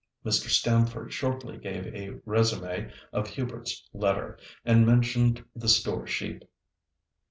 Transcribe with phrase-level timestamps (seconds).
[0.25, 0.49] Mr.
[0.49, 6.41] Stamford shortly gave a résumé of Hubert's letter, and mentioned the store sheep.